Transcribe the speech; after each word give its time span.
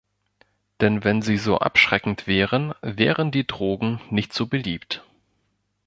Denn 0.79 1.03
wenn 1.03 1.21
sie 1.21 1.37
so 1.37 1.59
abschreckend 1.59 2.25
wären, 2.25 2.73
wären 2.81 3.29
die 3.29 3.45
Drogen 3.45 4.01
nicht 4.09 4.33
so 4.33 4.47
beliebt. 4.47 5.03